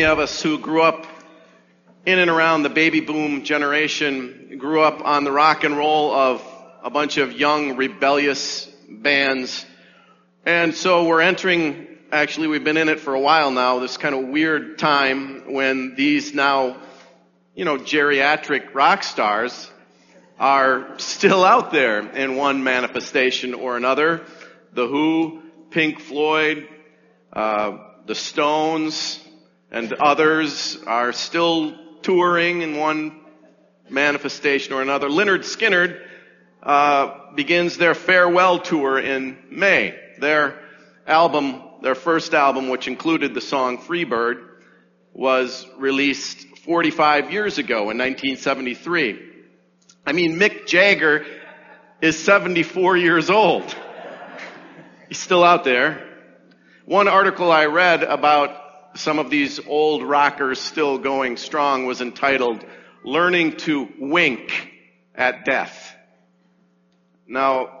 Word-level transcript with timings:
Many 0.00 0.12
of 0.12 0.18
us 0.18 0.40
who 0.40 0.58
grew 0.58 0.80
up 0.80 1.06
in 2.06 2.18
and 2.18 2.30
around 2.30 2.62
the 2.62 2.70
baby 2.70 3.00
boom 3.00 3.44
generation 3.44 4.56
grew 4.56 4.80
up 4.80 5.04
on 5.04 5.24
the 5.24 5.30
rock 5.30 5.62
and 5.62 5.76
roll 5.76 6.10
of 6.14 6.42
a 6.82 6.88
bunch 6.88 7.18
of 7.18 7.34
young 7.34 7.76
rebellious 7.76 8.64
bands. 8.88 9.66
And 10.46 10.74
so 10.74 11.04
we're 11.04 11.20
entering, 11.20 11.86
actually 12.10 12.46
we've 12.48 12.64
been 12.64 12.78
in 12.78 12.88
it 12.88 13.00
for 13.00 13.12
a 13.12 13.20
while 13.20 13.50
now, 13.50 13.78
this 13.78 13.98
kind 13.98 14.14
of 14.14 14.28
weird 14.28 14.78
time 14.78 15.52
when 15.52 15.94
these 15.96 16.32
now, 16.32 16.78
you 17.54 17.66
know, 17.66 17.76
geriatric 17.76 18.72
rock 18.72 19.02
stars 19.02 19.70
are 20.38 20.98
still 20.98 21.44
out 21.44 21.72
there 21.72 21.98
in 21.98 22.36
one 22.36 22.64
manifestation 22.64 23.52
or 23.52 23.76
another. 23.76 24.24
The 24.72 24.88
Who, 24.88 25.42
Pink 25.68 26.00
Floyd, 26.00 26.66
uh, 27.34 27.76
the 28.06 28.14
Stones, 28.14 29.22
and 29.70 29.92
others 29.94 30.78
are 30.86 31.12
still 31.12 31.74
touring 32.02 32.62
in 32.62 32.76
one 32.76 33.20
manifestation 33.88 34.72
or 34.72 34.82
another. 34.82 35.08
Lynyrd 35.08 35.40
Skynyrd 35.40 36.00
uh, 36.62 37.34
begins 37.34 37.76
their 37.76 37.94
farewell 37.94 38.58
tour 38.58 38.98
in 38.98 39.38
May. 39.50 39.98
Their 40.18 40.60
album, 41.06 41.62
their 41.82 41.94
first 41.94 42.34
album, 42.34 42.68
which 42.68 42.88
included 42.88 43.34
the 43.34 43.40
song 43.40 43.78
Freebird, 43.78 44.46
was 45.12 45.66
released 45.78 46.58
45 46.58 47.32
years 47.32 47.58
ago 47.58 47.90
in 47.90 47.98
1973. 47.98 49.28
I 50.06 50.12
mean, 50.12 50.36
Mick 50.38 50.66
Jagger 50.66 51.26
is 52.00 52.18
74 52.18 52.96
years 52.96 53.30
old. 53.30 53.74
He's 55.08 55.18
still 55.18 55.44
out 55.44 55.64
there. 55.64 56.06
One 56.84 57.08
article 57.08 57.50
I 57.50 57.66
read 57.66 58.02
about 58.02 58.59
some 58.94 59.18
of 59.18 59.30
these 59.30 59.60
old 59.66 60.02
rockers 60.02 60.60
still 60.60 60.98
going 60.98 61.36
strong 61.36 61.86
was 61.86 62.00
entitled 62.00 62.64
Learning 63.04 63.56
to 63.58 63.88
Wink 63.98 64.70
at 65.14 65.44
Death. 65.44 65.94
Now, 67.26 67.80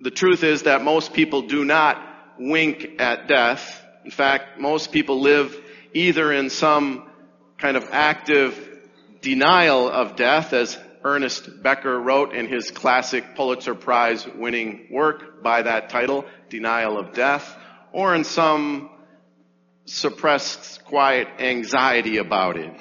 the 0.00 0.10
truth 0.10 0.42
is 0.42 0.64
that 0.64 0.82
most 0.82 1.12
people 1.12 1.42
do 1.42 1.64
not 1.64 2.02
wink 2.38 3.00
at 3.00 3.28
death. 3.28 3.84
In 4.04 4.10
fact, 4.10 4.58
most 4.58 4.92
people 4.92 5.20
live 5.20 5.56
either 5.94 6.32
in 6.32 6.50
some 6.50 7.08
kind 7.58 7.76
of 7.76 7.88
active 7.92 8.58
denial 9.20 9.88
of 9.88 10.16
death, 10.16 10.52
as 10.52 10.78
Ernest 11.02 11.62
Becker 11.62 11.98
wrote 11.98 12.34
in 12.34 12.48
his 12.48 12.70
classic 12.70 13.34
Pulitzer 13.34 13.74
Prize 13.74 14.26
winning 14.26 14.88
work 14.90 15.42
by 15.42 15.62
that 15.62 15.88
title, 15.88 16.24
Denial 16.48 16.98
of 16.98 17.12
Death, 17.12 17.56
or 17.92 18.14
in 18.14 18.24
some 18.24 18.90
suppressed, 19.86 20.84
quiet 20.84 21.28
anxiety 21.38 22.18
about 22.18 22.56
it. 22.56 22.72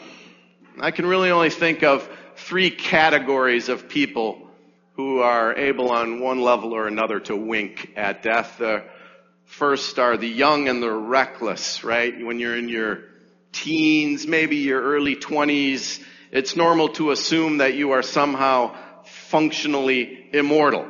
I 0.79 0.91
can 0.91 1.05
really 1.05 1.31
only 1.31 1.49
think 1.49 1.83
of 1.83 2.07
three 2.35 2.69
categories 2.69 3.69
of 3.69 3.87
people 3.87 4.49
who 4.95 5.19
are 5.19 5.55
able 5.55 5.91
on 5.91 6.19
one 6.19 6.41
level 6.41 6.73
or 6.73 6.87
another 6.87 7.19
to 7.21 7.35
wink 7.35 7.93
at 7.95 8.23
death. 8.23 8.57
The 8.57 8.83
first 9.45 9.99
are 9.99 10.17
the 10.17 10.27
young 10.27 10.67
and 10.67 10.81
the 10.81 10.91
reckless, 10.91 11.83
right? 11.83 12.13
When 12.25 12.39
you're 12.39 12.57
in 12.57 12.69
your 12.69 13.03
teens, 13.51 14.25
maybe 14.27 14.57
your 14.57 14.81
early 14.81 15.15
20s, 15.15 16.03
it's 16.31 16.55
normal 16.55 16.89
to 16.89 17.11
assume 17.11 17.57
that 17.59 17.75
you 17.75 17.91
are 17.91 18.01
somehow 18.01 18.75
functionally 19.05 20.29
immortal. 20.33 20.87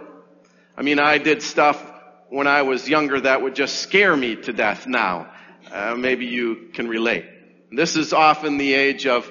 I 0.78 0.82
mean, 0.82 1.00
I 1.00 1.18
did 1.18 1.42
stuff 1.42 1.84
when 2.30 2.48
I 2.48 2.64
was 2.64 2.90
younger 2.90 3.22
that 3.22 3.42
would 3.42 3.56
just 3.56 3.80
scare 3.80 4.16
me 4.16 4.36
to 4.36 4.54
death 4.54 4.88
now. 4.88 5.32
Uh, 5.72 5.96
maybe 5.96 6.26
you 6.26 6.70
can 6.74 6.88
relate. 6.88 7.26
This 7.72 7.96
is 7.96 8.14
often 8.14 8.58
the 8.58 8.74
age 8.74 9.08
of 9.08 9.30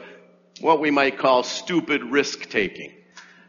what 0.61 0.81
we 0.81 0.91
might 0.91 1.19
call 1.19 1.43
stupid 1.43 2.03
risk 2.03 2.49
taking. 2.51 2.93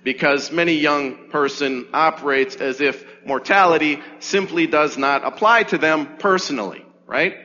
Because 0.03 0.51
many 0.51 0.73
young 0.73 1.29
person 1.29 1.87
operates 1.93 2.55
as 2.57 2.79
if 2.79 3.03
mortality 3.25 3.99
simply 4.19 4.67
does 4.67 4.97
not 4.97 5.25
apply 5.25 5.63
to 5.63 5.77
them 5.77 6.17
personally, 6.17 6.85
right? 7.07 7.35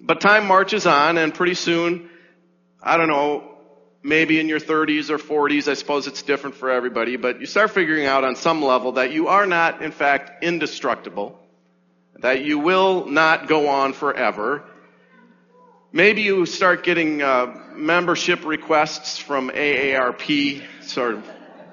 But 0.00 0.20
time 0.20 0.46
marches 0.46 0.86
on 0.86 1.16
and 1.16 1.34
pretty 1.34 1.54
soon, 1.54 2.10
I 2.82 2.98
don't 2.98 3.08
know, 3.08 3.54
maybe 4.02 4.38
in 4.38 4.48
your 4.48 4.60
30s 4.60 5.10
or 5.10 5.18
40s, 5.18 5.68
I 5.68 5.74
suppose 5.74 6.06
it's 6.06 6.22
different 6.22 6.56
for 6.56 6.70
everybody, 6.70 7.16
but 7.16 7.40
you 7.40 7.46
start 7.46 7.70
figuring 7.70 8.04
out 8.04 8.24
on 8.24 8.36
some 8.36 8.62
level 8.62 8.92
that 8.92 9.12
you 9.12 9.28
are 9.28 9.46
not, 9.46 9.82
in 9.82 9.90
fact, 9.90 10.44
indestructible 10.44 11.38
that 12.20 12.44
you 12.44 12.58
will 12.58 13.06
not 13.06 13.48
go 13.48 13.68
on 13.68 13.92
forever. 13.92 14.64
Maybe 15.92 16.22
you 16.22 16.46
start 16.46 16.84
getting 16.84 17.22
uh, 17.22 17.54
membership 17.74 18.44
requests 18.44 19.18
from 19.18 19.50
AARP, 19.50 20.62
sort 20.82 21.14
of, 21.14 21.30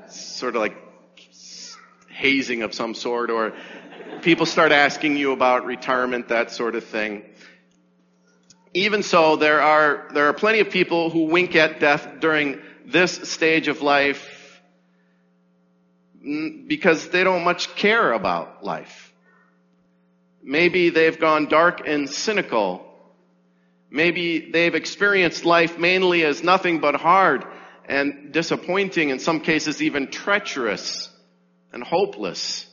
sort 0.09 0.56
of 0.56 0.61
like 0.61 0.78
hazing 2.09 2.61
of 2.61 2.73
some 2.73 2.94
sort, 2.94 3.29
or 3.29 3.53
people 4.22 4.45
start 4.45 4.72
asking 4.72 5.17
you 5.17 5.31
about 5.31 5.66
retirement, 5.66 6.29
that 6.29 6.51
sort 6.51 6.75
of 6.75 6.85
thing. 6.85 7.23
Even 8.73 9.03
so, 9.03 9.35
there 9.35 9.62
are 9.62 10.09
there 10.13 10.27
are 10.27 10.33
plenty 10.33 10.59
of 10.59 10.69
people 10.69 11.09
who 11.09 11.25
wink 11.25 11.56
at 11.56 11.79
death 11.79 12.19
during 12.19 12.62
this 12.85 13.12
stage 13.29 13.67
of 13.67 13.81
life 13.81 14.62
because 16.67 17.09
they 17.09 17.23
don't 17.23 17.44
much 17.44 17.73
care 17.75 18.12
about 18.12 18.63
life. 18.63 19.05
Maybe 20.47 20.91
they've 20.91 21.19
gone 21.19 21.47
dark 21.47 21.88
and 21.88 22.07
cynical. 22.07 22.85
Maybe 23.89 24.51
they've 24.51 24.75
experienced 24.75 25.44
life 25.44 25.79
mainly 25.79 26.23
as 26.23 26.44
nothing 26.44 26.79
but 26.79 26.94
hard 26.95 27.44
and 27.85 28.31
disappointing, 28.31 29.09
in 29.09 29.17
some 29.17 29.39
cases 29.39 29.81
even 29.81 30.11
treacherous 30.11 31.09
and 31.73 31.83
hopeless. 31.83 32.67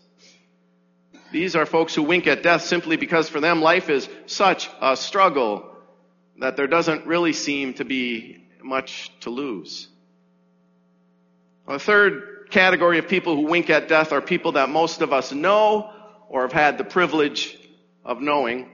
These 1.32 1.56
are 1.56 1.64
folks 1.64 1.94
who 1.94 2.02
wink 2.02 2.26
at 2.26 2.42
death 2.42 2.62
simply 2.62 2.98
because 2.98 3.30
for 3.30 3.40
them 3.40 3.62
life 3.62 3.88
is 3.88 4.06
such 4.26 4.68
a 4.82 4.94
struggle 4.94 5.74
that 6.40 6.58
there 6.58 6.66
doesn't 6.66 7.06
really 7.06 7.32
seem 7.32 7.72
to 7.74 7.86
be 7.86 8.48
much 8.62 9.10
to 9.20 9.30
lose. 9.30 9.88
A 11.66 11.78
third 11.78 12.50
category 12.50 12.98
of 12.98 13.08
people 13.08 13.34
who 13.34 13.46
wink 13.46 13.70
at 13.70 13.88
death 13.88 14.12
are 14.12 14.20
people 14.20 14.52
that 14.52 14.68
most 14.68 15.00
of 15.00 15.14
us 15.14 15.32
know 15.32 15.90
or 16.28 16.42
have 16.42 16.52
had 16.52 16.76
the 16.76 16.84
privilege 16.84 17.56
of 18.04 18.20
knowing. 18.20 18.68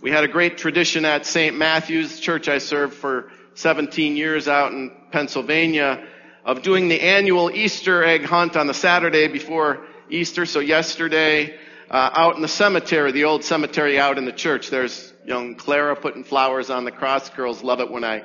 We 0.00 0.10
had 0.10 0.24
a 0.24 0.28
great 0.28 0.58
tradition 0.58 1.04
at 1.04 1.26
St. 1.26 1.56
Matthew's 1.56 2.18
church 2.18 2.48
I 2.48 2.58
served 2.58 2.94
for 2.94 3.30
17 3.54 4.16
years 4.16 4.48
out 4.48 4.72
in 4.72 4.90
Pennsylvania 5.12 6.04
of 6.44 6.62
doing 6.62 6.88
the 6.88 7.00
annual 7.00 7.50
Easter 7.50 8.02
egg 8.02 8.24
hunt 8.24 8.56
on 8.56 8.66
the 8.66 8.74
Saturday 8.74 9.28
before 9.28 9.86
Easter. 10.10 10.44
So 10.44 10.58
yesterday, 10.58 11.56
uh, 11.88 12.10
out 12.14 12.34
in 12.34 12.42
the 12.42 12.48
cemetery, 12.48 13.12
the 13.12 13.24
old 13.24 13.44
cemetery 13.44 13.98
out 13.98 14.18
in 14.18 14.24
the 14.24 14.32
church, 14.32 14.70
there's 14.70 15.12
young 15.24 15.54
Clara 15.54 15.94
putting 15.94 16.24
flowers 16.24 16.68
on 16.68 16.84
the 16.84 16.90
cross. 16.90 17.30
Girls 17.30 17.62
love 17.62 17.80
it 17.80 17.90
when 17.90 18.02
I 18.02 18.24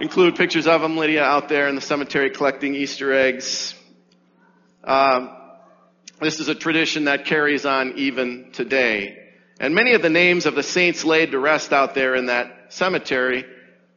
include 0.00 0.36
pictures 0.36 0.66
of 0.66 0.80
them. 0.80 0.96
Lydia 0.96 1.22
out 1.22 1.48
there 1.50 1.68
in 1.68 1.74
the 1.74 1.82
cemetery 1.82 2.30
collecting 2.30 2.74
Easter 2.74 3.12
eggs. 3.12 3.74
Um, 4.82 5.36
this 6.20 6.40
is 6.40 6.48
a 6.48 6.54
tradition 6.54 7.04
that 7.04 7.26
carries 7.26 7.66
on 7.66 7.98
even 7.98 8.50
today. 8.52 9.21
And 9.60 9.74
many 9.74 9.94
of 9.94 10.02
the 10.02 10.10
names 10.10 10.46
of 10.46 10.54
the 10.54 10.62
saints 10.62 11.04
laid 11.04 11.32
to 11.32 11.38
rest 11.38 11.72
out 11.72 11.94
there 11.94 12.14
in 12.14 12.26
that 12.26 12.72
cemetery 12.72 13.44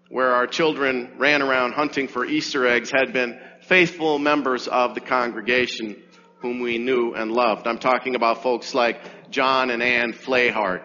where 0.10 0.34
our 0.34 0.48
children 0.48 1.13
ran 1.18 1.42
around 1.42 1.74
hunting 1.74 2.07
for 2.07 2.25
Easter 2.25 2.68
eggs 2.68 2.92
had 2.92 3.13
been 3.13 3.40
faithful 3.62 4.19
members 4.19 4.68
of 4.68 4.94
the 4.94 5.02
congregation 5.02 6.02
whom 6.40 6.60
we 6.60 6.78
knew 6.78 7.13
and 7.13 7.31
loved. 7.31 7.66
I'm 7.68 7.80
talking 7.80 8.16
about 8.16 8.44
folks 8.44 8.75
like 8.75 9.31
John 9.31 9.72
and 9.72 9.81
Ann 9.81 10.13
Flayhart. 10.13 10.84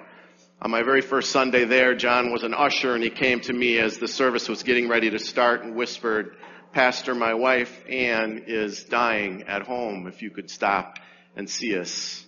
On 0.62 0.70
my 0.70 0.82
very 0.82 1.00
first 1.00 1.30
Sunday 1.30 1.64
there, 1.64 1.94
John 1.94 2.32
was 2.32 2.42
an 2.42 2.54
usher 2.54 2.94
and 2.94 3.02
he 3.02 3.10
came 3.10 3.40
to 3.40 3.52
me 3.52 3.78
as 3.78 3.98
the 3.98 4.08
service 4.08 4.48
was 4.48 4.62
getting 4.62 4.88
ready 4.88 5.10
to 5.10 5.18
start 5.18 5.62
and 5.62 5.74
whispered, 5.74 6.36
Pastor, 6.72 7.14
my 7.14 7.34
wife 7.34 7.84
Ann 7.88 8.44
is 8.46 8.84
dying 8.84 9.44
at 9.44 9.62
home 9.62 10.06
if 10.06 10.22
you 10.22 10.30
could 10.30 10.50
stop 10.50 10.98
and 11.36 11.48
see 11.48 11.76
us. 11.76 12.24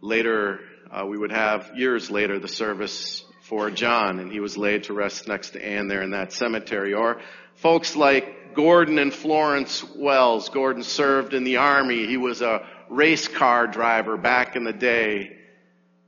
Later, 0.00 0.60
uh, 0.90 1.04
we 1.06 1.18
would 1.18 1.32
have 1.32 1.72
years 1.74 2.10
later 2.10 2.38
the 2.38 2.48
service 2.48 3.24
for 3.42 3.70
John, 3.70 4.18
and 4.18 4.32
he 4.32 4.40
was 4.40 4.56
laid 4.56 4.84
to 4.84 4.92
rest 4.92 5.28
next 5.28 5.50
to 5.50 5.64
Anne 5.64 5.88
there 5.88 6.02
in 6.02 6.10
that 6.10 6.32
cemetery. 6.32 6.94
Or 6.94 7.20
folks 7.54 7.94
like 7.96 8.54
Gordon 8.54 8.98
and 8.98 9.12
Florence 9.12 9.84
Wells. 9.94 10.48
Gordon 10.48 10.82
served 10.82 11.34
in 11.34 11.44
the 11.44 11.58
army. 11.58 12.06
He 12.06 12.16
was 12.16 12.40
a 12.40 12.66
race 12.88 13.28
car 13.28 13.66
driver 13.66 14.16
back 14.16 14.56
in 14.56 14.64
the 14.64 14.72
day. 14.72 15.36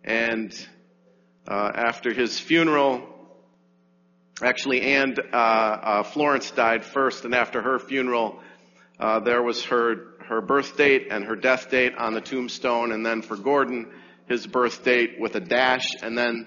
And 0.02 0.52
uh, 1.46 1.70
after 1.74 2.12
his 2.12 2.40
funeral, 2.40 3.02
actually, 4.42 4.80
and 4.80 5.18
uh, 5.18 5.36
uh, 5.36 6.02
Florence 6.04 6.50
died 6.50 6.84
first, 6.84 7.24
and 7.24 7.34
after 7.34 7.60
her 7.60 7.78
funeral, 7.78 8.40
uh, 8.98 9.20
there 9.20 9.42
was 9.42 9.64
her 9.64 10.14
her 10.28 10.40
birth 10.42 10.76
date 10.76 11.08
and 11.10 11.24
her 11.24 11.36
death 11.36 11.70
date 11.70 11.94
on 11.96 12.12
the 12.12 12.20
tombstone, 12.20 12.92
and 12.92 13.04
then 13.04 13.22
for 13.22 13.36
Gordon, 13.36 13.90
his 14.28 14.46
birth 14.46 14.84
date 14.84 15.16
with 15.18 15.34
a 15.34 15.40
dash, 15.40 15.94
and 16.02 16.16
then 16.16 16.46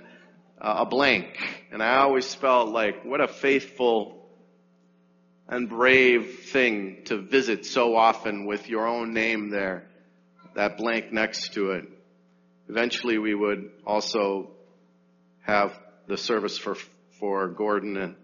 uh, 0.60 0.76
a 0.80 0.86
blank. 0.86 1.38
And 1.72 1.82
I 1.82 1.98
always 1.98 2.34
felt 2.34 2.70
like, 2.70 3.04
what 3.04 3.22
a 3.22 3.28
faithful 3.28 4.30
and 5.48 5.68
brave 5.68 6.46
thing 6.52 7.04
to 7.06 7.18
visit 7.18 7.66
so 7.66 7.96
often 7.96 8.46
with 8.46 8.70
your 8.70 8.88
own 8.88 9.14
name 9.14 9.50
there, 9.50 9.90
that 10.56 10.78
blank 10.78 11.12
next 11.12 11.54
to 11.54 11.72
it. 11.72 11.86
Eventually 12.70 13.18
we 13.18 13.36
would 13.36 13.70
also 13.86 14.52
have 15.42 15.78
the 16.08 16.16
service 16.16 16.58
for, 16.58 16.76
for 17.20 17.50
Gordon 17.50 17.98
and 17.98 18.16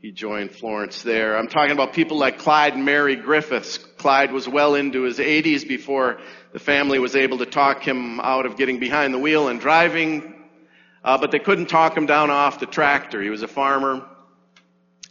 he 0.00 0.12
joined 0.12 0.52
Florence 0.52 1.02
there. 1.02 1.36
I'm 1.36 1.48
talking 1.48 1.72
about 1.72 1.92
people 1.92 2.16
like 2.16 2.38
Clyde 2.38 2.74
and 2.74 2.84
Mary 2.84 3.16
Griffiths. 3.16 3.84
Clyde 4.06 4.30
was 4.30 4.48
well 4.48 4.76
into 4.76 5.02
his 5.02 5.18
80s 5.18 5.66
before 5.66 6.18
the 6.52 6.60
family 6.60 7.00
was 7.00 7.16
able 7.16 7.38
to 7.38 7.44
talk 7.44 7.82
him 7.82 8.20
out 8.20 8.46
of 8.46 8.56
getting 8.56 8.78
behind 8.78 9.12
the 9.12 9.18
wheel 9.18 9.48
and 9.48 9.58
driving, 9.58 10.32
uh, 11.02 11.18
but 11.18 11.32
they 11.32 11.40
couldn't 11.40 11.66
talk 11.66 11.96
him 11.96 12.06
down 12.06 12.30
off 12.30 12.60
the 12.60 12.66
tractor. 12.66 13.20
He 13.20 13.30
was 13.30 13.42
a 13.42 13.48
farmer. 13.48 14.06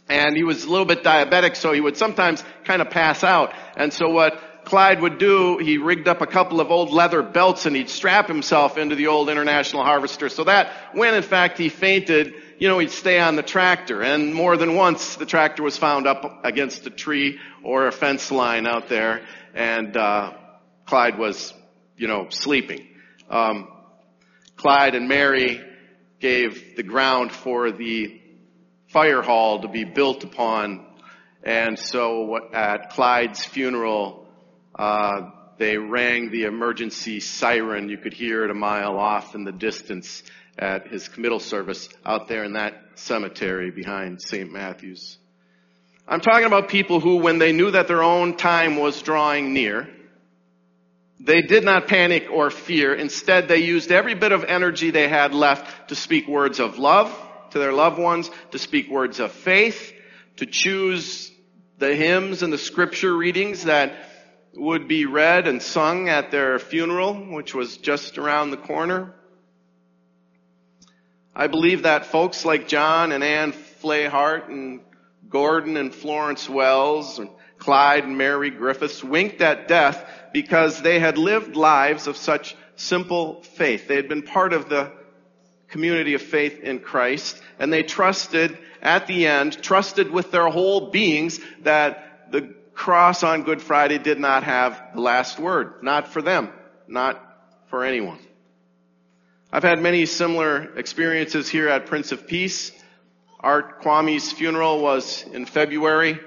And 0.08 0.34
he 0.34 0.44
was 0.44 0.64
a 0.64 0.70
little 0.70 0.86
bit 0.86 1.04
diabetic, 1.04 1.56
so 1.56 1.72
he 1.72 1.80
would 1.82 1.98
sometimes 1.98 2.42
kind 2.64 2.80
of 2.80 2.88
pass 2.88 3.22
out. 3.22 3.52
And 3.76 3.92
so 3.92 4.08
what 4.08 4.64
Clyde 4.64 5.02
would 5.02 5.18
do, 5.18 5.58
he 5.58 5.76
rigged 5.76 6.08
up 6.08 6.22
a 6.22 6.26
couple 6.26 6.62
of 6.62 6.70
old 6.70 6.90
leather 6.90 7.22
belts 7.22 7.66
and 7.66 7.76
he'd 7.76 7.90
strap 7.90 8.28
himself 8.28 8.78
into 8.78 8.94
the 8.94 9.08
old 9.08 9.28
International 9.28 9.84
Harvester 9.84 10.30
so 10.30 10.44
that 10.44 10.72
when 10.94 11.12
in 11.12 11.22
fact 11.22 11.58
he 11.58 11.68
fainted, 11.68 12.32
you 12.58 12.68
know, 12.68 12.78
he'd 12.78 12.90
stay 12.90 13.18
on 13.18 13.36
the 13.36 13.42
tractor. 13.42 14.02
And 14.02 14.34
more 14.34 14.56
than 14.56 14.74
once, 14.74 15.16
the 15.16 15.26
tractor 15.26 15.62
was 15.62 15.76
found 15.76 16.06
up 16.06 16.44
against 16.44 16.86
a 16.86 16.90
tree 16.90 17.38
or 17.62 17.86
a 17.86 17.92
fence 17.92 18.30
line 18.30 18.66
out 18.66 18.88
there, 18.88 19.22
and 19.54 19.96
uh, 19.96 20.32
Clyde 20.86 21.18
was, 21.18 21.52
you 21.96 22.08
know, 22.08 22.28
sleeping. 22.30 22.86
Um, 23.28 23.68
Clyde 24.56 24.94
and 24.94 25.08
Mary 25.08 25.60
gave 26.20 26.76
the 26.76 26.82
ground 26.82 27.32
for 27.32 27.70
the 27.70 28.20
fire 28.88 29.22
hall 29.22 29.60
to 29.62 29.68
be 29.68 29.84
built 29.84 30.24
upon, 30.24 30.86
and 31.42 31.78
so 31.78 32.52
at 32.52 32.90
Clyde's 32.90 33.44
funeral, 33.44 34.26
uh, 34.78 35.30
they 35.58 35.76
rang 35.76 36.30
the 36.30 36.44
emergency 36.44 37.20
siren. 37.20 37.88
You 37.88 37.98
could 37.98 38.14
hear 38.14 38.44
it 38.44 38.50
a 38.50 38.54
mile 38.54 38.98
off 38.98 39.34
in 39.34 39.44
the 39.44 39.52
distance 39.52 40.22
at 40.58 40.88
his 40.88 41.08
committal 41.08 41.40
service 41.40 41.88
out 42.04 42.28
there 42.28 42.44
in 42.44 42.54
that 42.54 42.74
cemetery 42.94 43.70
behind 43.70 44.20
St. 44.22 44.50
Matthew's. 44.50 45.18
I'm 46.08 46.20
talking 46.20 46.46
about 46.46 46.68
people 46.68 47.00
who, 47.00 47.16
when 47.16 47.38
they 47.38 47.52
knew 47.52 47.72
that 47.72 47.88
their 47.88 48.02
own 48.02 48.36
time 48.36 48.76
was 48.76 49.02
drawing 49.02 49.52
near, 49.52 49.88
they 51.18 51.42
did 51.42 51.64
not 51.64 51.88
panic 51.88 52.28
or 52.30 52.50
fear. 52.50 52.94
Instead, 52.94 53.48
they 53.48 53.58
used 53.58 53.90
every 53.90 54.14
bit 54.14 54.32
of 54.32 54.44
energy 54.44 54.90
they 54.90 55.08
had 55.08 55.34
left 55.34 55.88
to 55.88 55.96
speak 55.96 56.28
words 56.28 56.60
of 56.60 56.78
love 56.78 57.12
to 57.50 57.58
their 57.58 57.72
loved 57.72 57.98
ones, 57.98 58.30
to 58.52 58.58
speak 58.58 58.88
words 58.90 59.18
of 59.18 59.32
faith, 59.32 59.92
to 60.36 60.46
choose 60.46 61.32
the 61.78 61.94
hymns 61.94 62.42
and 62.42 62.52
the 62.52 62.58
scripture 62.58 63.16
readings 63.16 63.64
that 63.64 63.94
would 64.54 64.88
be 64.88 65.06
read 65.06 65.46
and 65.46 65.62
sung 65.62 66.08
at 66.08 66.30
their 66.30 66.58
funeral, 66.58 67.14
which 67.14 67.54
was 67.54 67.76
just 67.78 68.18
around 68.18 68.50
the 68.50 68.56
corner. 68.56 69.14
I 71.38 71.48
believe 71.48 71.82
that 71.82 72.06
folks 72.06 72.46
like 72.46 72.66
John 72.66 73.12
and 73.12 73.22
Ann 73.22 73.52
Flayhart 73.52 74.48
and 74.48 74.80
Gordon 75.28 75.76
and 75.76 75.94
Florence 75.94 76.48
Wells 76.48 77.18
and 77.18 77.28
Clyde 77.58 78.04
and 78.04 78.16
Mary 78.16 78.48
Griffiths 78.48 79.04
winked 79.04 79.42
at 79.42 79.68
death 79.68 80.02
because 80.32 80.80
they 80.80 80.98
had 80.98 81.18
lived 81.18 81.54
lives 81.54 82.06
of 82.06 82.16
such 82.16 82.56
simple 82.76 83.42
faith. 83.42 83.86
They 83.86 83.96
had 83.96 84.08
been 84.08 84.22
part 84.22 84.54
of 84.54 84.70
the 84.70 84.92
community 85.68 86.14
of 86.14 86.22
faith 86.22 86.60
in 86.60 86.80
Christ 86.80 87.38
and 87.58 87.70
they 87.70 87.82
trusted 87.82 88.56
at 88.80 89.06
the 89.06 89.26
end, 89.26 89.62
trusted 89.62 90.10
with 90.10 90.30
their 90.30 90.48
whole 90.48 90.90
beings 90.90 91.38
that 91.64 92.32
the 92.32 92.54
cross 92.72 93.22
on 93.22 93.42
Good 93.42 93.60
Friday 93.60 93.98
did 93.98 94.18
not 94.18 94.42
have 94.44 94.82
the 94.94 95.02
last 95.02 95.38
word. 95.38 95.82
Not 95.82 96.08
for 96.08 96.22
them. 96.22 96.50
Not 96.88 97.22
for 97.68 97.84
anyone. 97.84 98.20
I've 99.56 99.62
had 99.62 99.80
many 99.80 100.04
similar 100.04 100.76
experiences 100.76 101.48
here 101.48 101.70
at 101.70 101.86
Prince 101.86 102.12
of 102.12 102.26
Peace. 102.26 102.72
Art 103.40 103.80
Kwame's 103.80 104.30
funeral 104.30 104.82
was 104.82 105.24
in 105.32 105.46
February. 105.46 106.20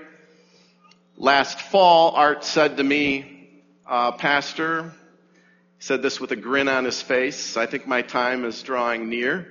Last 1.15 1.61
fall, 1.61 2.15
Art 2.15 2.43
said 2.43 2.77
to 2.77 2.83
me, 2.83 3.61
uh, 3.85 4.13
Pastor, 4.13 4.93
said 5.77 6.01
this 6.01 6.19
with 6.19 6.31
a 6.31 6.35
grin 6.35 6.67
on 6.67 6.85
his 6.85 7.03
face, 7.03 7.55
I 7.55 7.67
think 7.67 7.85
my 7.85 8.01
time 8.01 8.45
is 8.45 8.63
drawing 8.63 9.09
near. 9.09 9.47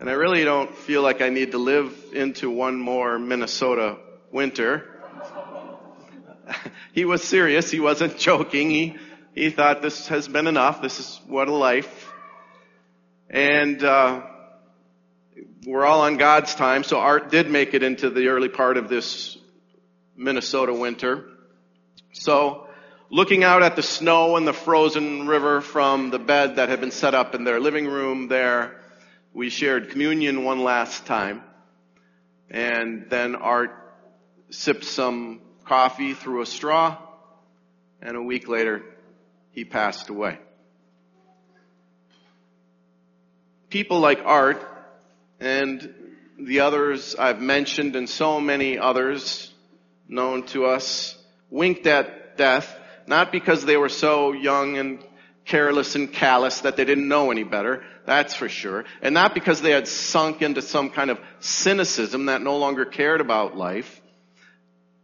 And 0.00 0.10
I 0.10 0.14
really 0.14 0.42
don't 0.42 0.76
feel 0.76 1.02
like 1.02 1.22
I 1.22 1.28
need 1.28 1.52
to 1.52 1.58
live 1.58 1.94
into 2.12 2.50
one 2.50 2.80
more 2.80 3.16
Minnesota 3.16 3.98
winter. 4.32 5.00
he 6.92 7.04
was 7.04 7.22
serious. 7.22 7.70
He 7.70 7.78
wasn't 7.78 8.18
joking. 8.18 8.70
He, 8.70 8.96
he 9.36 9.50
thought 9.50 9.82
this 9.82 10.08
has 10.08 10.26
been 10.26 10.48
enough. 10.48 10.82
This 10.82 10.98
is 10.98 11.20
what 11.28 11.46
a 11.46 11.54
life. 11.54 12.08
And 13.32 13.82
uh, 13.82 14.24
we're 15.64 15.86
all 15.86 16.02
on 16.02 16.18
God's 16.18 16.54
time, 16.54 16.84
so 16.84 16.98
Art 16.98 17.30
did 17.30 17.50
make 17.50 17.72
it 17.72 17.82
into 17.82 18.10
the 18.10 18.28
early 18.28 18.50
part 18.50 18.76
of 18.76 18.90
this 18.90 19.38
Minnesota 20.14 20.74
winter. 20.74 21.30
So, 22.12 22.66
looking 23.08 23.42
out 23.42 23.62
at 23.62 23.74
the 23.74 23.82
snow 23.82 24.36
and 24.36 24.46
the 24.46 24.52
frozen 24.52 25.26
river 25.26 25.62
from 25.62 26.10
the 26.10 26.18
bed 26.18 26.56
that 26.56 26.68
had 26.68 26.82
been 26.82 26.90
set 26.90 27.14
up 27.14 27.34
in 27.34 27.44
their 27.44 27.58
living 27.58 27.86
room 27.86 28.28
there, 28.28 28.78
we 29.32 29.48
shared 29.48 29.88
communion 29.88 30.44
one 30.44 30.62
last 30.62 31.06
time. 31.06 31.42
And 32.50 33.06
then 33.08 33.34
Art 33.34 33.74
sipped 34.50 34.84
some 34.84 35.40
coffee 35.64 36.12
through 36.12 36.42
a 36.42 36.46
straw, 36.46 36.98
and 38.02 38.14
a 38.14 38.22
week 38.22 38.46
later, 38.46 38.82
he 39.52 39.64
passed 39.64 40.10
away. 40.10 40.38
People 43.72 44.00
like 44.00 44.20
Art 44.22 44.62
and 45.40 45.94
the 46.38 46.60
others 46.60 47.16
I've 47.18 47.40
mentioned 47.40 47.96
and 47.96 48.06
so 48.06 48.38
many 48.38 48.78
others 48.78 49.50
known 50.06 50.42
to 50.48 50.66
us 50.66 51.16
winked 51.48 51.86
at 51.86 52.36
death, 52.36 52.78
not 53.06 53.32
because 53.32 53.64
they 53.64 53.78
were 53.78 53.88
so 53.88 54.32
young 54.32 54.76
and 54.76 55.02
careless 55.46 55.94
and 55.94 56.12
callous 56.12 56.60
that 56.60 56.76
they 56.76 56.84
didn't 56.84 57.08
know 57.08 57.30
any 57.30 57.44
better, 57.44 57.82
that's 58.04 58.34
for 58.34 58.50
sure, 58.50 58.84
and 59.00 59.14
not 59.14 59.32
because 59.32 59.62
they 59.62 59.70
had 59.70 59.88
sunk 59.88 60.42
into 60.42 60.60
some 60.60 60.90
kind 60.90 61.08
of 61.08 61.18
cynicism 61.40 62.26
that 62.26 62.42
no 62.42 62.58
longer 62.58 62.84
cared 62.84 63.22
about 63.22 63.56
life. 63.56 64.01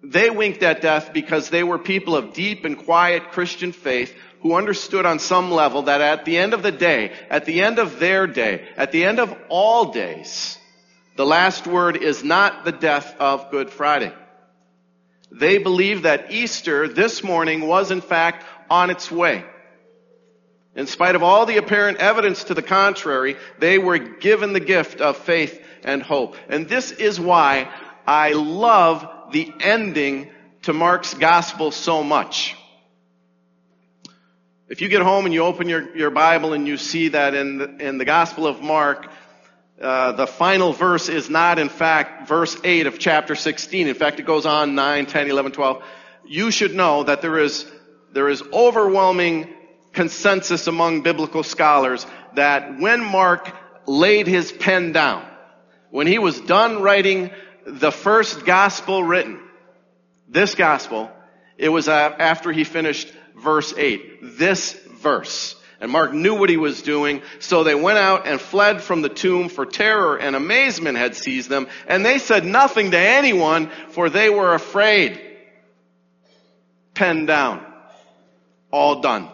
They 0.02 0.31
winked 0.31 0.62
at 0.62 0.81
death 0.81 1.12
because 1.12 1.50
they 1.50 1.64
were 1.64 1.78
people 1.78 2.14
of 2.14 2.33
deep 2.33 2.64
and 2.64 2.78
quiet 2.78 3.33
Christian 3.33 3.73
faith 3.73 4.14
who 4.40 4.55
understood 4.55 5.05
on 5.05 5.19
some 5.19 5.50
level 5.50 5.83
that 5.83 6.00
at 6.00 6.25
the 6.25 6.38
end 6.38 6.55
of 6.55 6.62
the 6.62 6.73
day, 6.73 7.12
at 7.28 7.45
the 7.45 7.62
end 7.62 7.78
of 7.78 7.99
their 7.99 8.26
day, 8.26 8.69
at 8.76 8.93
the 8.93 9.05
end 9.05 9.19
of 9.19 9.37
all 9.49 9.93
days, 9.93 10.57
the 11.17 11.26
last 11.26 11.67
word 11.67 11.97
is 11.97 12.23
not 12.23 12.64
the 12.64 12.73
death 12.73 13.17
of 13.19 13.50
Good 13.50 13.71
Friday. 13.71 14.12
They 15.33 15.59
believe 15.59 16.02
that 16.02 16.31
Easter 16.31 16.87
this 16.87 17.25
morning 17.25 17.67
was 17.67 17.90
in 17.90 18.00
fact 18.00 18.45
on 18.71 18.90
its 18.90 19.11
way. 19.11 19.45
In 20.76 20.87
spite 20.87 21.17
of 21.17 21.25
all 21.25 21.45
the 21.45 21.57
apparent 21.57 21.99
evidence 21.99 22.45
to 22.45 22.55
the 22.55 22.62
contrary, 22.62 23.37
they 23.59 23.78
were 23.78 23.99
given 23.99 24.52
the 24.52 24.61
gift 24.61 25.00
of 25.00 25.17
faith 25.17 25.61
and 25.83 26.00
hope. 26.02 26.37
And 26.49 26.69
this 26.69 26.93
is 26.93 27.19
why 27.19 27.69
I 28.07 28.33
the 29.32 29.52
ending 29.61 30.30
to 30.62 30.73
Mark's 30.73 31.14
gospel 31.14 31.70
so 31.70 32.02
much. 32.02 32.56
If 34.68 34.82
you 34.82 34.88
get 34.88 35.00
home 35.00 35.25
and 35.25 35.32
you 35.32 35.44
open 35.44 35.68
your, 35.68 35.97
your 35.97 36.11
Bible 36.11 36.52
and 36.52 36.66
you 36.68 36.76
see 36.76 37.08
that 37.08 37.35
in 37.35 37.58
the, 37.58 37.76
in 37.78 37.97
the 37.97 38.04
Gospel 38.04 38.47
of 38.47 38.61
Mark, 38.61 39.08
uh, 39.80 40.12
the 40.12 40.26
final 40.26 40.73
verse 40.73 41.08
is 41.08 41.30
not 41.30 41.58
in 41.58 41.68
fact 41.68 42.28
verse 42.28 42.56
8 42.62 42.87
of 42.87 42.99
chapter 42.99 43.35
16. 43.35 43.88
In 43.88 43.94
fact, 43.94 44.20
it 44.20 44.26
goes 44.26 44.44
on 44.44 44.75
9, 44.75 45.06
10, 45.06 45.30
11, 45.30 45.52
12. 45.52 45.82
You 46.26 46.50
should 46.50 46.75
know 46.75 47.04
that 47.04 47.23
there 47.23 47.38
is, 47.38 47.64
there 48.12 48.28
is 48.28 48.42
overwhelming 48.52 49.54
consensus 49.92 50.66
among 50.66 51.02
biblical 51.02 51.42
scholars 51.42 52.06
that 52.35 52.78
when 52.78 53.02
Mark 53.02 53.50
laid 53.87 54.26
his 54.26 54.52
pen 54.52 54.92
down, 54.92 55.25
when 55.90 56.06
he 56.06 56.18
was 56.18 56.40
done 56.40 56.82
writing 56.82 57.30
the 57.68 57.92
first 57.92 58.44
gospel 58.44 59.02
written, 59.02 59.40
this 60.28 60.54
gospel, 60.54 61.10
it 61.56 61.68
was 61.68 61.88
uh, 61.88 62.14
after 62.18 62.52
he 62.52 62.64
finished 62.64 63.12
verse 63.37 63.75
8. 63.76 64.38
This 64.38 64.72
verse. 64.72 65.54
And 65.80 65.92
Mark 65.92 66.12
knew 66.12 66.34
what 66.34 66.50
he 66.50 66.56
was 66.56 66.82
doing, 66.82 67.22
so 67.38 67.62
they 67.62 67.75
went 67.75 67.98
out 67.98 68.26
and 68.26 68.40
fled 68.40 68.82
from 68.82 69.00
the 69.00 69.08
tomb 69.08 69.48
for 69.48 69.64
terror 69.64 70.16
and 70.16 70.34
amazement 70.34 70.98
had 70.98 71.14
seized 71.14 71.48
them, 71.48 71.68
and 71.87 72.04
they 72.04 72.18
said 72.18 72.44
nothing 72.44 72.90
to 72.90 72.98
anyone, 72.98 73.70
for 73.90 74.10
they 74.10 74.28
were 74.28 74.54
afraid. 74.54 75.20
Pen 76.94 77.26
down. 77.26 77.64
All 78.72 79.00
done. 79.00 79.28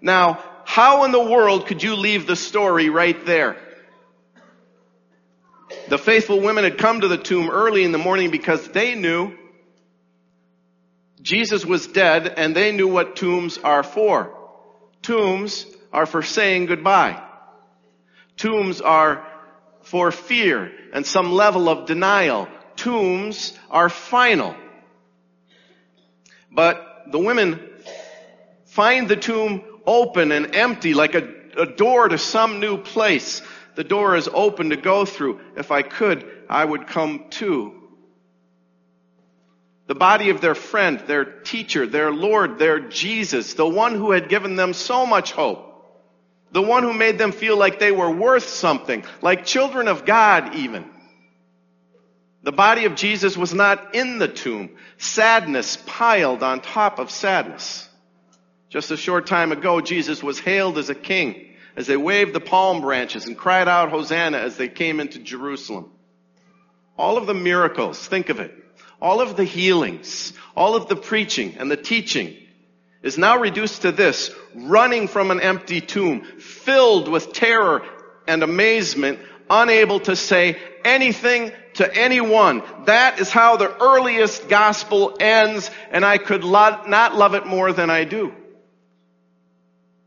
Now, 0.00 0.42
how 0.64 1.04
in 1.04 1.12
the 1.12 1.22
world 1.22 1.66
could 1.66 1.82
you 1.82 1.94
leave 1.94 2.26
the 2.26 2.36
story 2.36 2.88
right 2.88 3.24
there? 3.24 3.56
The 5.88 5.98
faithful 5.98 6.40
women 6.40 6.64
had 6.64 6.78
come 6.78 7.00
to 7.00 7.08
the 7.08 7.18
tomb 7.18 7.50
early 7.50 7.84
in 7.84 7.92
the 7.92 7.98
morning 7.98 8.30
because 8.30 8.66
they 8.68 8.94
knew 8.94 9.36
Jesus 11.20 11.64
was 11.64 11.86
dead 11.86 12.34
and 12.36 12.54
they 12.54 12.72
knew 12.72 12.88
what 12.88 13.16
tombs 13.16 13.58
are 13.58 13.82
for. 13.82 14.36
Tombs 15.02 15.66
are 15.92 16.06
for 16.06 16.22
saying 16.22 16.66
goodbye. 16.66 17.22
Tombs 18.36 18.80
are 18.80 19.26
for 19.82 20.10
fear 20.10 20.70
and 20.92 21.06
some 21.06 21.32
level 21.32 21.68
of 21.68 21.86
denial. 21.86 22.48
Tombs 22.76 23.56
are 23.70 23.88
final. 23.88 24.54
But 26.50 27.06
the 27.10 27.18
women 27.18 27.60
find 28.66 29.08
the 29.08 29.16
tomb 29.16 29.62
open 29.86 30.32
and 30.32 30.54
empty 30.54 30.94
like 30.94 31.14
a, 31.14 31.28
a 31.56 31.66
door 31.66 32.08
to 32.08 32.18
some 32.18 32.60
new 32.60 32.78
place. 32.78 33.42
The 33.74 33.84
door 33.84 34.16
is 34.16 34.28
open 34.32 34.70
to 34.70 34.76
go 34.76 35.04
through. 35.04 35.40
If 35.56 35.70
I 35.70 35.82
could, 35.82 36.26
I 36.48 36.64
would 36.64 36.86
come 36.86 37.26
too. 37.30 37.80
The 39.86 39.94
body 39.94 40.30
of 40.30 40.40
their 40.40 40.54
friend, 40.54 41.00
their 41.00 41.24
teacher, 41.24 41.86
their 41.86 42.10
Lord, 42.10 42.58
their 42.58 42.80
Jesus, 42.80 43.54
the 43.54 43.68
one 43.68 43.94
who 43.94 44.12
had 44.12 44.28
given 44.28 44.56
them 44.56 44.72
so 44.72 45.04
much 45.04 45.32
hope. 45.32 45.70
The 46.52 46.62
one 46.62 46.84
who 46.84 46.92
made 46.92 47.18
them 47.18 47.32
feel 47.32 47.56
like 47.58 47.78
they 47.80 47.92
were 47.92 48.10
worth 48.10 48.48
something, 48.48 49.04
like 49.20 49.44
children 49.44 49.88
of 49.88 50.04
God 50.04 50.54
even. 50.54 50.88
The 52.44 52.52
body 52.52 52.84
of 52.84 52.94
Jesus 52.94 53.36
was 53.36 53.52
not 53.52 53.94
in 53.94 54.18
the 54.18 54.28
tomb. 54.28 54.70
Sadness 54.98 55.76
piled 55.84 56.42
on 56.42 56.60
top 56.60 56.98
of 56.98 57.10
sadness. 57.10 57.88
Just 58.68 58.90
a 58.90 58.96
short 58.96 59.26
time 59.26 59.50
ago, 59.50 59.80
Jesus 59.80 60.22
was 60.22 60.38
hailed 60.38 60.78
as 60.78 60.90
a 60.90 60.94
king 60.94 61.53
as 61.76 61.86
they 61.86 61.96
waved 61.96 62.32
the 62.32 62.40
palm 62.40 62.80
branches 62.80 63.26
and 63.26 63.36
cried 63.36 63.68
out 63.68 63.90
Hosanna 63.90 64.38
as 64.38 64.56
they 64.56 64.68
came 64.68 65.00
into 65.00 65.18
Jerusalem. 65.18 65.90
All 66.96 67.16
of 67.16 67.26
the 67.26 67.34
miracles, 67.34 68.06
think 68.06 68.28
of 68.28 68.40
it. 68.40 68.54
All 69.00 69.20
of 69.20 69.36
the 69.36 69.44
healings, 69.44 70.32
all 70.56 70.76
of 70.76 70.88
the 70.88 70.96
preaching 70.96 71.56
and 71.58 71.70
the 71.70 71.76
teaching 71.76 72.36
is 73.02 73.18
now 73.18 73.38
reduced 73.38 73.82
to 73.82 73.92
this, 73.92 74.30
running 74.54 75.08
from 75.08 75.30
an 75.30 75.40
empty 75.40 75.80
tomb, 75.80 76.22
filled 76.38 77.08
with 77.08 77.32
terror 77.32 77.82
and 78.26 78.42
amazement, 78.42 79.18
unable 79.50 80.00
to 80.00 80.16
say 80.16 80.56
anything 80.84 81.52
to 81.74 81.94
anyone. 81.94 82.62
That 82.86 83.20
is 83.20 83.30
how 83.30 83.56
the 83.56 83.76
earliest 83.76 84.48
gospel 84.48 85.16
ends, 85.20 85.70
and 85.90 86.04
I 86.04 86.16
could 86.18 86.44
lo- 86.44 86.84
not 86.86 87.14
love 87.14 87.34
it 87.34 87.46
more 87.46 87.72
than 87.72 87.90
I 87.90 88.04
do. 88.04 88.32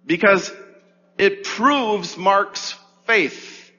Because 0.05 0.51
it 1.17 1.43
proves 1.43 2.17
Mark's 2.17 2.75
faith. 3.05 3.71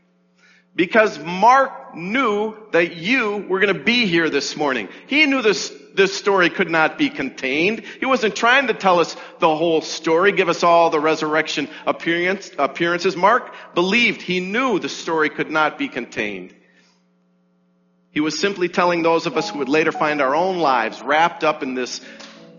Because 0.74 1.18
Mark 1.18 1.96
knew 1.96 2.54
that 2.70 2.96
you 2.96 3.44
were 3.48 3.58
going 3.58 3.74
to 3.74 3.82
be 3.82 4.06
here 4.06 4.30
this 4.30 4.56
morning. 4.56 4.88
He 5.08 5.26
knew 5.26 5.42
this, 5.42 5.72
this 5.94 6.16
story 6.16 6.50
could 6.50 6.70
not 6.70 6.98
be 6.98 7.10
contained. 7.10 7.80
He 7.98 8.06
wasn't 8.06 8.36
trying 8.36 8.68
to 8.68 8.74
tell 8.74 9.00
us 9.00 9.16
the 9.40 9.54
whole 9.54 9.80
story, 9.80 10.30
give 10.30 10.48
us 10.48 10.62
all 10.62 10.90
the 10.90 11.00
resurrection 11.00 11.68
appearance, 11.84 12.50
appearances. 12.58 13.16
Mark 13.16 13.52
believed, 13.74 14.22
he 14.22 14.38
knew 14.38 14.78
the 14.78 14.88
story 14.88 15.30
could 15.30 15.50
not 15.50 15.78
be 15.78 15.88
contained. 15.88 16.54
He 18.10 18.20
was 18.20 18.38
simply 18.38 18.68
telling 18.68 19.02
those 19.02 19.26
of 19.26 19.36
us 19.36 19.50
who 19.50 19.58
would 19.58 19.68
later 19.68 19.92
find 19.92 20.20
our 20.20 20.34
own 20.34 20.58
lives 20.58 21.02
wrapped 21.02 21.42
up 21.42 21.62
in 21.62 21.74
this 21.74 22.00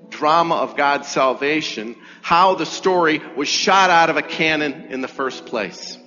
drama 0.10 0.56
of 0.56 0.76
God's 0.76 1.08
salvation, 1.08 1.96
how 2.22 2.56
the 2.56 2.66
story 2.66 3.22
was 3.36 3.48
shot 3.48 3.90
out 3.90 4.10
of 4.10 4.18
a 4.18 4.22
cannon 4.22 4.88
in 4.90 5.02
the 5.02 5.08
first 5.08 5.46
place. 5.46 5.98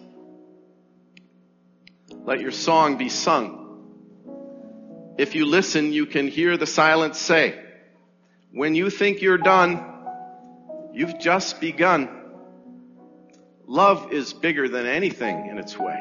Let 2.25 2.41
your 2.41 2.53
song 2.53 2.99
be 2.99 3.09
sung. 3.09 3.59
If 5.19 5.35
you 5.35 5.45
listen, 5.47 5.93
you 5.93 6.07
can 6.07 6.29
hear 6.29 6.57
the 6.57 6.67
silence 6.67 7.19
say, 7.19 7.59
when 8.53 8.75
you 8.75 8.91
think 8.91 9.23
you're 9.23 9.39
done, 9.39 9.85
you've 10.93 11.19
just 11.19 11.61
begun. 11.61 12.09
Love 13.67 14.13
is 14.13 14.33
bigger 14.33 14.69
than 14.69 14.87
anything 14.87 15.49
in 15.49 15.59
its 15.59 15.79
way. 15.79 16.01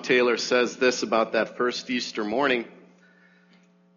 Taylor 0.00 0.36
says 0.36 0.76
this 0.76 1.02
about 1.02 1.32
that 1.32 1.56
first 1.56 1.90
Easter 1.90 2.24
morning. 2.24 2.64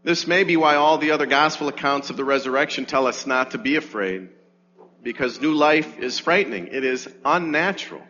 This 0.03 0.27
may 0.27 0.43
be 0.43 0.57
why 0.57 0.75
all 0.75 0.97
the 0.97 1.11
other 1.11 1.25
gospel 1.25 1.67
accounts 1.67 2.09
of 2.09 2.17
the 2.17 2.23
resurrection 2.23 2.85
tell 2.85 3.07
us 3.07 3.25
not 3.27 3.51
to 3.51 3.57
be 3.57 3.75
afraid, 3.75 4.29
because 5.03 5.41
new 5.41 5.53
life 5.53 5.99
is 5.99 6.19
frightening. 6.19 6.67
It 6.67 6.83
is 6.83 7.09
unnatural. 7.25 8.01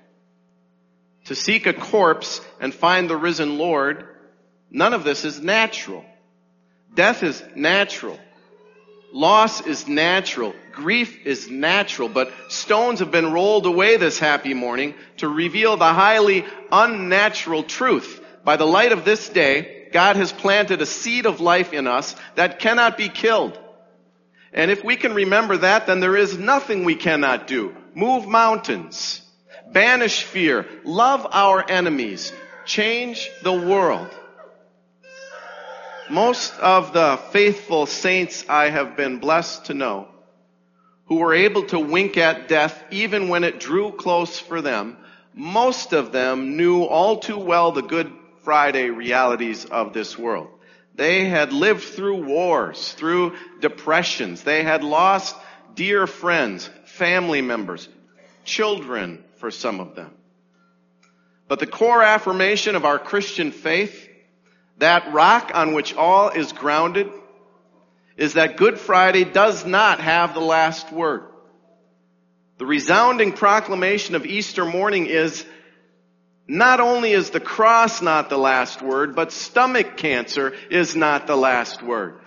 To 1.25 1.35
seek 1.35 1.65
a 1.65 1.73
corpse 1.73 2.39
and 2.59 2.73
find 2.73 3.09
the 3.09 3.17
risen 3.17 3.57
Lord, 3.57 4.07
none 4.69 4.93
of 4.93 5.03
this 5.03 5.25
is 5.25 5.41
natural. 5.41 6.05
Death 6.93 7.23
is 7.23 7.43
natural. 7.55 8.19
Loss 9.13 9.65
is 9.65 9.87
natural. 9.87 10.53
Grief 10.71 11.25
is 11.25 11.49
natural, 11.49 12.09
but 12.09 12.31
stones 12.49 12.99
have 12.99 13.11
been 13.11 13.31
rolled 13.31 13.65
away 13.65 13.97
this 13.97 14.19
happy 14.19 14.53
morning 14.53 14.93
to 15.17 15.27
reveal 15.27 15.77
the 15.77 15.85
highly 15.85 16.45
unnatural 16.71 17.63
truth. 17.63 18.21
By 18.43 18.57
the 18.57 18.65
light 18.65 18.91
of 18.91 19.05
this 19.05 19.29
day, 19.29 19.87
God 19.91 20.17
has 20.17 20.31
planted 20.31 20.81
a 20.81 20.85
seed 20.85 21.25
of 21.25 21.39
life 21.39 21.73
in 21.73 21.87
us 21.87 22.15
that 22.35 22.59
cannot 22.59 22.97
be 22.97 23.09
killed. 23.09 23.57
And 24.53 24.71
if 24.71 24.83
we 24.83 24.95
can 24.95 25.13
remember 25.13 25.57
that, 25.57 25.87
then 25.87 25.99
there 25.99 26.17
is 26.17 26.37
nothing 26.37 26.83
we 26.83 26.95
cannot 26.95 27.47
do. 27.47 27.75
Move 27.93 28.27
mountains. 28.27 29.21
Banish 29.71 30.23
fear. 30.23 30.65
Love 30.83 31.27
our 31.31 31.63
enemies. 31.69 32.31
Change 32.65 33.29
the 33.43 33.53
world. 33.53 34.09
Most 36.09 36.57
of 36.59 36.93
the 36.93 37.19
faithful 37.31 37.85
saints 37.85 38.45
I 38.47 38.69
have 38.69 38.95
been 38.95 39.19
blessed 39.19 39.65
to 39.65 39.73
know 39.73 40.07
who 41.07 41.15
were 41.15 41.33
able 41.33 41.63
to 41.63 41.79
wink 41.79 42.17
at 42.17 42.47
death 42.47 42.83
even 42.91 43.29
when 43.29 43.43
it 43.43 43.59
drew 43.59 43.91
close 43.91 44.39
for 44.39 44.61
them, 44.61 44.97
most 45.33 45.93
of 45.93 46.11
them 46.11 46.57
knew 46.57 46.83
all 46.83 47.19
too 47.19 47.37
well 47.37 47.71
the 47.71 47.81
Good 47.81 48.11
Friday 48.43 48.89
realities 48.89 49.65
of 49.65 49.93
this 49.93 50.17
world. 50.17 50.49
They 50.95 51.25
had 51.25 51.53
lived 51.53 51.83
through 51.83 52.25
wars, 52.25 52.93
through 52.93 53.35
depressions. 53.59 54.43
They 54.43 54.63
had 54.63 54.83
lost 54.83 55.35
dear 55.75 56.07
friends, 56.07 56.69
family 56.85 57.41
members, 57.41 57.87
children 58.43 59.23
for 59.35 59.51
some 59.51 59.79
of 59.79 59.95
them. 59.95 60.11
But 61.47 61.59
the 61.59 61.67
core 61.67 62.01
affirmation 62.01 62.75
of 62.75 62.83
our 62.83 62.99
Christian 62.99 63.51
faith, 63.51 64.09
that 64.77 65.13
rock 65.13 65.51
on 65.53 65.73
which 65.73 65.95
all 65.95 66.29
is 66.29 66.51
grounded, 66.51 67.09
is 68.15 68.33
that 68.33 68.57
Good 68.57 68.79
Friday 68.79 69.23
does 69.23 69.65
not 69.65 69.99
have 69.99 70.33
the 70.33 70.39
last 70.39 70.91
word. 70.91 71.23
The 72.57 72.65
resounding 72.65 73.33
proclamation 73.33 74.15
of 74.15 74.25
Easter 74.25 74.65
morning 74.65 75.05
is 75.05 75.45
not 76.47 76.79
only 76.79 77.11
is 77.11 77.29
the 77.29 77.39
cross 77.39 78.01
not 78.01 78.29
the 78.29 78.37
last 78.37 78.81
word, 78.81 79.15
but 79.15 79.31
stomach 79.31 79.97
cancer 79.97 80.55
is 80.71 80.95
not 80.95 81.27
the 81.27 81.35
last 81.35 81.83
word. 81.83 82.19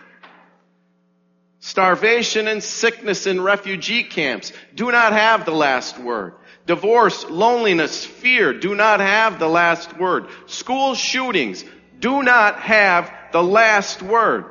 Starvation 1.59 2.49
and 2.49 2.62
sickness 2.62 3.26
in 3.26 3.40
refugee 3.40 4.04
camps 4.04 4.52
do 4.75 4.90
not 4.90 5.12
have 5.12 5.45
the 5.45 5.52
last 5.52 5.99
word. 5.99 6.35
Divorce, 6.66 7.28
loneliness, 7.28 8.04
fear 8.04 8.52
do 8.52 8.75
not 8.75 9.00
have 9.00 9.38
the 9.38 9.49
last 9.49 9.99
word. 9.99 10.26
School 10.47 10.95
shootings 10.95 11.64
do 12.00 12.23
not 12.23 12.61
have 12.61 13.12
the 13.33 13.42
last 13.42 14.02
word. 14.02 14.45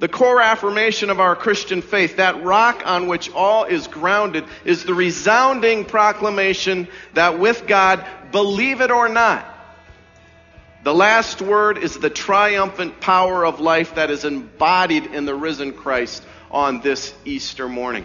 The 0.00 0.08
core 0.08 0.40
affirmation 0.40 1.08
of 1.08 1.20
our 1.20 1.36
Christian 1.36 1.80
faith, 1.80 2.16
that 2.16 2.42
rock 2.42 2.82
on 2.84 3.06
which 3.06 3.30
all 3.30 3.64
is 3.64 3.86
grounded, 3.86 4.44
is 4.64 4.84
the 4.84 4.92
resounding 4.92 5.84
proclamation 5.84 6.88
that 7.14 7.38
with 7.38 7.66
God, 7.66 8.04
believe 8.32 8.80
it 8.80 8.90
or 8.90 9.08
not, 9.08 9.46
the 10.82 10.94
last 10.94 11.40
word 11.40 11.78
is 11.78 11.96
the 11.98 12.10
triumphant 12.10 13.00
power 13.00 13.46
of 13.46 13.60
life 13.60 13.94
that 13.94 14.10
is 14.10 14.26
embodied 14.26 15.06
in 15.06 15.24
the 15.24 15.34
risen 15.34 15.72
Christ 15.72 16.22
on 16.50 16.80
this 16.80 17.14
Easter 17.24 17.68
morning. 17.68 18.04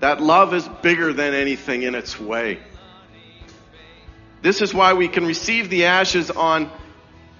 That 0.00 0.22
love 0.22 0.54
is 0.54 0.66
bigger 0.80 1.12
than 1.12 1.34
anything 1.34 1.82
in 1.82 1.94
its 1.94 2.18
way. 2.18 2.60
This 4.42 4.62
is 4.62 4.72
why 4.72 4.92
we 4.92 5.08
can 5.08 5.26
receive 5.26 5.68
the 5.68 5.86
ashes 5.86 6.30
on 6.30 6.70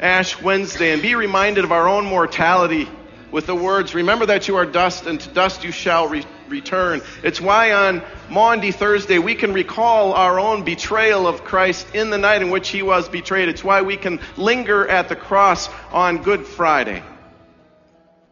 Ash 0.01 0.41
Wednesday 0.41 0.93
and 0.93 1.03
be 1.03 1.15
reminded 1.15 1.65
of 1.65 1.73
our 1.73 1.89
own 1.89 2.05
mortality 2.05 2.89
with 3.31 3.47
the 3.47 3.55
words, 3.55 3.95
remember 3.95 4.27
that 4.27 4.49
you 4.49 4.57
are 4.57 4.65
dust 4.65 5.07
and 5.07 5.21
to 5.21 5.29
dust 5.31 5.63
you 5.63 5.71
shall 5.71 6.09
re- 6.09 6.25
return. 6.49 7.03
It's 7.23 7.41
why 7.41 7.73
on 7.73 8.03
Maundy 8.31 8.73
Thursday 8.73 9.19
we 9.19 9.35
can 9.35 9.53
recall 9.53 10.15
our 10.15 10.41
own 10.41 10.65
betrayal 10.65 11.27
of 11.27 11.45
Christ 11.45 11.95
in 11.95 12.11
the 12.11 12.19
night 12.19 12.41
in 12.41 12.51
which 12.51 12.71
he 12.71 12.83
was 12.83 13.09
betrayed. 13.09 13.49
It's 13.49 13.63
why 13.63 13.83
we 13.83 13.97
can 13.97 14.21
linger 14.37 14.89
at 14.89 15.09
the 15.09 15.17
cross 15.17 15.69
on 15.93 16.23
Good 16.23 16.47
Friday. 16.47 17.03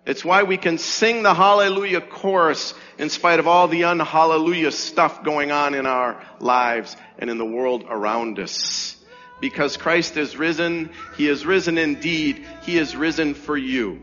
It's 0.07 0.25
why 0.25 0.45
we 0.45 0.57
can 0.57 0.79
sing 0.79 1.25
the 1.25 1.35
hallelujah 1.35 2.01
chorus 2.01 2.75
in 2.97 3.11
spite 3.11 3.41
of 3.41 3.49
all 3.49 3.67
the 3.67 3.83
unhallelujah 3.83 4.71
stuff 4.71 5.25
going 5.25 5.51
on 5.51 5.75
in 5.75 5.85
our 5.85 6.25
lives 6.39 6.97
and 7.19 7.29
in 7.29 7.39
the 7.39 7.45
world 7.45 7.85
around 7.89 8.39
us 8.39 8.97
because 9.41 9.77
Christ 9.77 10.17
is 10.17 10.37
risen. 10.37 10.91
He 11.17 11.29
is 11.29 11.45
risen 11.45 11.77
indeed. 11.77 12.47
He 12.63 12.79
is 12.79 12.95
risen 12.97 13.35
for 13.35 13.57
you. 13.57 14.03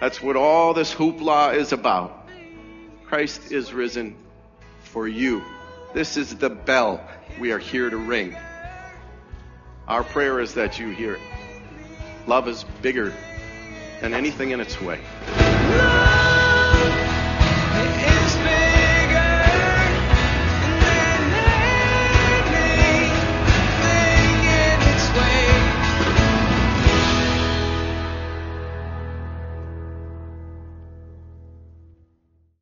That's 0.00 0.20
what 0.20 0.36
all 0.36 0.74
this 0.74 0.92
hoopla 0.92 1.54
is 1.54 1.72
about. 1.72 2.28
Christ 3.06 3.52
is 3.52 3.72
risen 3.72 4.16
for 4.82 5.06
you. 5.06 5.42
This 5.94 6.16
is 6.16 6.34
the 6.34 6.50
bell 6.50 7.00
we 7.38 7.52
are 7.52 7.58
here 7.58 7.88
to 7.88 7.96
ring. 7.96 8.36
Our 9.86 10.02
prayer 10.02 10.40
is 10.40 10.54
that 10.54 10.78
you 10.80 10.88
hear 10.90 11.14
it. 11.14 11.22
Love 12.26 12.48
is 12.48 12.64
bigger 12.82 13.14
than 14.04 14.12
anything 14.12 14.50
in 14.50 14.60
its 14.60 14.78
way. 14.82 15.00